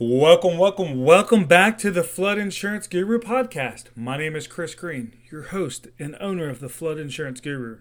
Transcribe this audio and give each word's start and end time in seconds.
Welcome, 0.00 0.58
welcome, 0.58 1.02
welcome 1.02 1.46
back 1.46 1.76
to 1.78 1.90
the 1.90 2.04
Flood 2.04 2.38
Insurance 2.38 2.86
Guru 2.86 3.18
podcast. 3.18 3.86
My 3.96 4.16
name 4.16 4.36
is 4.36 4.46
Chris 4.46 4.76
Green, 4.76 5.16
your 5.28 5.42
host 5.42 5.88
and 5.98 6.16
owner 6.20 6.48
of 6.48 6.60
the 6.60 6.68
Flood 6.68 6.98
Insurance 6.98 7.40
Guru. 7.40 7.78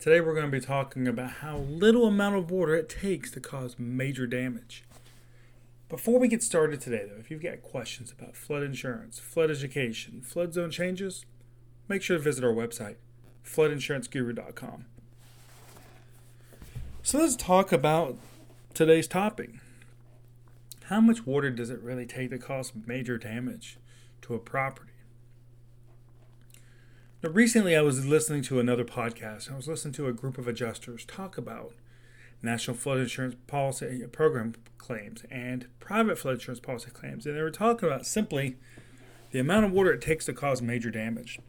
Today 0.00 0.20
we're 0.20 0.34
going 0.34 0.50
to 0.50 0.50
be 0.50 0.58
talking 0.58 1.06
about 1.06 1.34
how 1.34 1.58
little 1.58 2.08
amount 2.08 2.34
of 2.34 2.50
water 2.50 2.74
it 2.74 2.88
takes 2.88 3.30
to 3.30 3.40
cause 3.40 3.78
major 3.78 4.26
damage. 4.26 4.82
Before 5.88 6.18
we 6.18 6.26
get 6.26 6.42
started 6.42 6.80
today, 6.80 7.06
though, 7.08 7.20
if 7.20 7.30
you've 7.30 7.44
got 7.44 7.62
questions 7.62 8.10
about 8.10 8.34
flood 8.34 8.64
insurance, 8.64 9.20
flood 9.20 9.52
education, 9.52 10.20
flood 10.20 10.52
zone 10.52 10.72
changes, 10.72 11.24
make 11.86 12.02
sure 12.02 12.16
to 12.16 12.22
visit 12.24 12.42
our 12.42 12.52
website, 12.52 12.96
floodinsuranceguru.com. 13.44 14.86
So 17.04 17.20
let's 17.20 17.36
talk 17.36 17.70
about 17.70 18.18
today's 18.74 19.06
topic 19.06 19.50
how 20.88 21.00
much 21.00 21.26
water 21.26 21.50
does 21.50 21.68
it 21.68 21.80
really 21.80 22.06
take 22.06 22.30
to 22.30 22.38
cause 22.38 22.72
major 22.86 23.18
damage 23.18 23.76
to 24.22 24.34
a 24.34 24.38
property? 24.38 24.92
Now, 27.22 27.30
recently 27.30 27.74
I 27.74 27.82
was 27.82 28.06
listening 28.06 28.42
to 28.42 28.60
another 28.60 28.84
podcast. 28.84 29.50
I 29.50 29.56
was 29.56 29.66
listening 29.66 29.94
to 29.94 30.06
a 30.06 30.12
group 30.12 30.38
of 30.38 30.46
adjusters 30.46 31.04
talk 31.04 31.36
about 31.36 31.72
national 32.40 32.76
flood 32.76 32.98
insurance 32.98 33.34
policy 33.48 34.04
uh, 34.04 34.06
program 34.06 34.54
claims 34.78 35.24
and 35.28 35.66
private 35.80 36.18
flood 36.18 36.34
insurance 36.34 36.60
policy 36.60 36.90
claims. 36.92 37.26
And 37.26 37.36
they 37.36 37.42
were 37.42 37.50
talking 37.50 37.88
about 37.88 38.06
simply 38.06 38.56
the 39.32 39.40
amount 39.40 39.64
of 39.64 39.72
water 39.72 39.92
it 39.92 40.00
takes 40.00 40.26
to 40.26 40.32
cause 40.32 40.62
major 40.62 40.92
damage. 40.92 41.40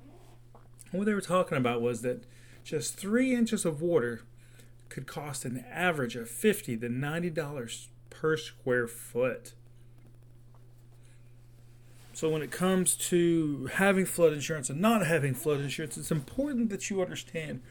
And 0.92 1.00
what 1.00 1.06
they 1.06 1.14
were 1.14 1.22
talking 1.22 1.60
about 1.60 1.82
was 1.82 2.02
that 2.02 2.26
just 2.64 2.98
three 2.98 3.36
inches 3.36 3.66
of 3.66 3.84
water 3.84 4.24
could 4.90 5.06
cost 5.06 5.46
an 5.46 5.64
average 5.70 6.16
of 6.16 6.28
fifty 6.28 6.76
to 6.76 6.90
ninety 6.90 7.30
dollars 7.30 7.90
per 8.20 8.38
square 8.38 8.88
foot. 8.88 9.54
So, 12.14 12.30
when 12.30 12.42
it 12.42 12.50
comes 12.50 12.96
to 12.96 13.68
having 13.74 14.06
flood 14.06 14.34
insurance 14.34 14.72
and 14.72 14.82
not 14.82 15.06
having 15.06 15.36
flood 15.36 15.60
insurance, 15.60 15.98
it's 15.98 16.12
important 16.12 16.70
that 16.70 16.90
you 16.90 17.02
understand 17.02 17.62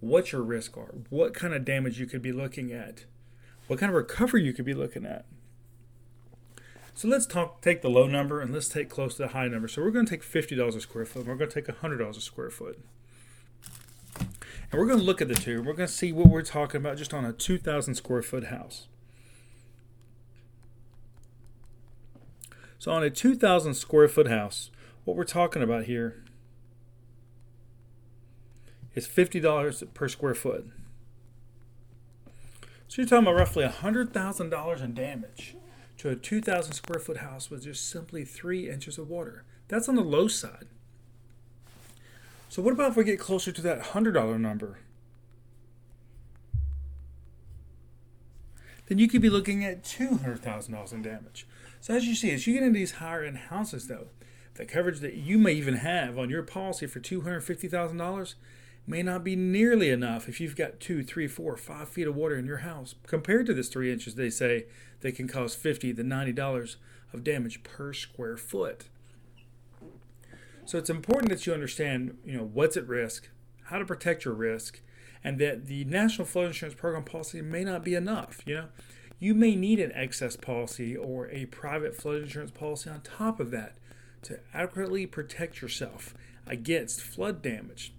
what 0.00 0.32
your 0.32 0.42
risks 0.42 0.76
are, 0.78 0.94
what 1.10 1.34
kind 1.34 1.52
of 1.52 1.66
damage 1.66 2.00
you 2.00 2.06
could 2.06 2.22
be 2.22 2.32
looking 2.32 2.72
at, 2.72 3.04
what 3.66 3.78
kind 3.78 3.90
of 3.90 3.96
recovery 3.96 4.42
you 4.42 4.54
could 4.54 4.64
be 4.64 4.72
looking 4.72 5.04
at. 5.04 5.26
So 6.94 7.08
let's 7.08 7.26
talk. 7.26 7.60
Take 7.60 7.82
the 7.82 7.90
low 7.90 8.06
number 8.06 8.40
and 8.40 8.52
let's 8.52 8.68
take 8.68 8.88
close 8.88 9.16
to 9.16 9.22
the 9.22 9.28
high 9.28 9.48
number. 9.48 9.68
So 9.68 9.82
we're 9.82 9.90
going 9.90 10.06
to 10.06 10.10
take 10.10 10.22
fifty 10.22 10.56
dollars 10.56 10.76
a 10.76 10.80
square 10.80 11.04
foot. 11.04 11.20
And 11.20 11.28
we're 11.28 11.36
going 11.36 11.50
to 11.50 11.62
take 11.62 11.76
hundred 11.76 11.98
dollars 11.98 12.16
a 12.16 12.22
square 12.22 12.50
foot, 12.50 12.78
and 14.18 14.80
we're 14.80 14.86
going 14.86 14.98
to 14.98 15.04
look 15.04 15.20
at 15.20 15.28
the 15.28 15.34
two. 15.34 15.58
We're 15.58 15.74
going 15.74 15.88
to 15.88 15.92
see 15.92 16.10
what 16.12 16.28
we're 16.28 16.42
talking 16.42 16.80
about 16.80 16.96
just 16.96 17.12
on 17.12 17.24
a 17.26 17.32
two 17.34 17.58
thousand 17.58 17.96
square 17.96 18.22
foot 18.22 18.44
house. 18.44 18.88
So 22.80 22.92
on 22.92 23.02
a 23.02 23.10
2,000 23.10 23.74
square 23.74 24.08
foot 24.08 24.28
house, 24.28 24.70
what 25.04 25.14
we're 25.14 25.24
talking 25.24 25.62
about 25.62 25.84
here 25.84 26.24
is 28.94 29.06
$50 29.06 29.92
per 29.92 30.08
square 30.08 30.34
foot. 30.34 30.66
So 32.88 33.02
you're 33.02 33.06
talking 33.06 33.24
about 33.26 33.36
roughly 33.36 33.66
$100,000 33.66 34.82
in 34.82 34.94
damage 34.94 35.56
to 35.98 36.08
a 36.08 36.16
2,000 36.16 36.72
square 36.72 36.98
foot 36.98 37.18
house 37.18 37.50
with 37.50 37.64
just 37.64 37.86
simply 37.86 38.24
three 38.24 38.70
inches 38.70 38.96
of 38.96 39.10
water. 39.10 39.44
That's 39.68 39.86
on 39.86 39.96
the 39.96 40.00
low 40.00 40.26
side. 40.26 40.68
So 42.48 42.62
what 42.62 42.72
about 42.72 42.92
if 42.92 42.96
we 42.96 43.04
get 43.04 43.20
closer 43.20 43.52
to 43.52 43.60
that 43.60 43.82
$100 43.82 44.40
number? 44.40 44.78
Then 48.90 48.98
you 48.98 49.06
could 49.06 49.22
be 49.22 49.30
looking 49.30 49.64
at 49.64 49.84
$200,000 49.84 50.92
in 50.92 51.02
damage. 51.02 51.46
So 51.80 51.94
as 51.94 52.06
you 52.06 52.16
see, 52.16 52.32
as 52.32 52.44
you 52.44 52.54
get 52.54 52.64
into 52.64 52.76
these 52.76 52.94
higher 52.94 53.22
end 53.22 53.38
houses, 53.38 53.86
though, 53.86 54.08
the 54.54 54.64
coverage 54.64 54.98
that 54.98 55.14
you 55.14 55.38
may 55.38 55.52
even 55.52 55.74
have 55.74 56.18
on 56.18 56.28
your 56.28 56.42
policy 56.42 56.88
for 56.88 56.98
two 56.98 57.20
hundred 57.20 57.42
fifty 57.42 57.68
thousand 57.68 57.98
dollars 57.98 58.34
may 58.88 59.04
not 59.04 59.22
be 59.22 59.36
nearly 59.36 59.90
enough 59.90 60.28
if 60.28 60.40
you've 60.40 60.56
got 60.56 60.80
two, 60.80 61.04
three, 61.04 61.28
four, 61.28 61.56
five 61.56 61.88
feet 61.88 62.08
of 62.08 62.16
water 62.16 62.34
in 62.34 62.46
your 62.46 62.58
house. 62.58 62.96
Compared 63.06 63.46
to 63.46 63.54
this 63.54 63.68
three 63.68 63.92
inches, 63.92 64.16
they 64.16 64.28
say 64.28 64.66
they 65.02 65.12
can 65.12 65.28
cause 65.28 65.54
fifty 65.54 65.94
to 65.94 66.02
ninety 66.02 66.32
dollars 66.32 66.76
of 67.12 67.22
damage 67.22 67.62
per 67.62 67.92
square 67.92 68.36
foot. 68.36 68.88
So 70.66 70.78
it's 70.78 70.90
important 70.90 71.30
that 71.30 71.46
you 71.46 71.54
understand, 71.54 72.18
you 72.24 72.36
know, 72.36 72.50
what's 72.52 72.76
at 72.76 72.88
risk, 72.88 73.28
how 73.66 73.78
to 73.78 73.84
protect 73.84 74.24
your 74.24 74.34
risk, 74.34 74.80
and 75.22 75.38
that 75.38 75.66
the 75.66 75.84
National 75.84 76.26
Flood 76.26 76.46
Insurance 76.48 76.78
Program 76.78 77.04
policy 77.04 77.42
may 77.42 77.64
not 77.64 77.84
be 77.84 77.94
enough. 77.94 78.40
You 78.46 78.54
know, 78.54 78.68
you 79.18 79.34
may 79.34 79.54
need 79.54 79.78
an 79.80 79.92
excess 79.94 80.36
policy 80.36 80.96
or 80.96 81.28
a 81.30 81.46
private 81.46 81.94
flood 81.94 82.22
insurance 82.22 82.50
policy 82.50 82.88
on 82.88 83.02
top 83.02 83.38
of 83.38 83.50
that 83.50 83.74
to 84.22 84.40
adequately 84.54 85.06
protect 85.06 85.60
yourself 85.60 86.14
against 86.46 87.02
flood 87.02 87.42
damage. 87.42 87.92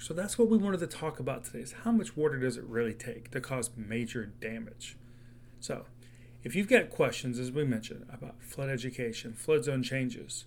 So 0.00 0.14
that's 0.14 0.38
what 0.38 0.48
we 0.48 0.58
wanted 0.58 0.80
to 0.80 0.86
talk 0.86 1.20
about 1.20 1.44
today 1.44 1.60
is 1.60 1.72
how 1.84 1.92
much 1.92 2.16
water 2.16 2.38
does 2.38 2.56
it 2.56 2.64
really 2.64 2.94
take 2.94 3.30
to 3.30 3.40
cause 3.40 3.70
major 3.76 4.26
damage? 4.26 4.96
So, 5.60 5.84
if 6.42 6.56
you've 6.56 6.68
got 6.68 6.88
questions, 6.88 7.38
as 7.38 7.52
we 7.52 7.64
mentioned, 7.64 8.06
about 8.10 8.42
flood 8.42 8.70
education, 8.70 9.34
flood 9.34 9.64
zone 9.64 9.82
changes, 9.82 10.46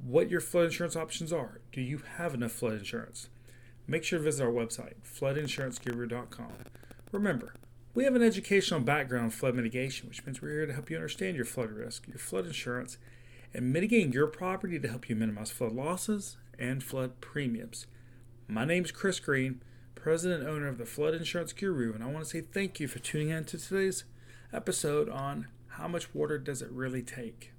what 0.00 0.30
your 0.30 0.40
flood 0.40 0.66
insurance 0.66 0.94
options 0.94 1.32
are, 1.32 1.60
do 1.72 1.80
you 1.80 2.02
have 2.18 2.34
enough 2.34 2.52
flood 2.52 2.74
insurance? 2.74 3.28
Make 3.90 4.04
sure 4.04 4.18
to 4.18 4.24
visit 4.24 4.44
our 4.44 4.52
website, 4.52 4.96
floodinsuranceguru.com. 5.02 6.52
Remember, 7.10 7.54
we 7.94 8.04
have 8.04 8.14
an 8.14 8.22
educational 8.22 8.80
background 8.80 9.24
in 9.24 9.30
flood 9.30 9.54
mitigation, 9.54 10.08
which 10.08 10.26
means 10.26 10.42
we're 10.42 10.50
here 10.50 10.66
to 10.66 10.74
help 10.74 10.90
you 10.90 10.96
understand 10.96 11.36
your 11.36 11.46
flood 11.46 11.70
risk, 11.70 12.06
your 12.06 12.18
flood 12.18 12.44
insurance, 12.44 12.98
and 13.54 13.72
mitigating 13.72 14.12
your 14.12 14.26
property 14.26 14.78
to 14.78 14.88
help 14.88 15.08
you 15.08 15.16
minimize 15.16 15.50
flood 15.50 15.72
losses 15.72 16.36
and 16.58 16.84
flood 16.84 17.22
premiums. 17.22 17.86
My 18.46 18.66
name 18.66 18.84
is 18.84 18.92
Chris 18.92 19.20
Green, 19.20 19.62
president 19.94 20.42
and 20.42 20.50
owner 20.50 20.68
of 20.68 20.76
the 20.76 20.84
Flood 20.84 21.14
Insurance 21.14 21.54
Guru, 21.54 21.94
and 21.94 22.04
I 22.04 22.08
want 22.08 22.24
to 22.24 22.30
say 22.30 22.42
thank 22.42 22.78
you 22.78 22.88
for 22.88 22.98
tuning 22.98 23.30
in 23.30 23.44
to 23.46 23.56
today's 23.56 24.04
episode 24.52 25.08
on 25.08 25.46
how 25.68 25.88
much 25.88 26.14
water 26.14 26.36
does 26.36 26.60
it 26.60 26.70
really 26.70 27.02
take. 27.02 27.52